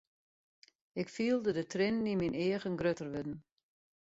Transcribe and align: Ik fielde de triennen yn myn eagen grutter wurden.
Ik 1.01 1.09
fielde 1.15 1.49
de 1.57 1.65
triennen 1.71 2.09
yn 2.11 2.19
myn 2.19 2.39
eagen 2.45 2.75
grutter 2.79 3.07
wurden. 3.13 3.37